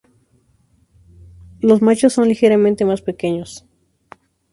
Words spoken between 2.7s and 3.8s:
más pequeños.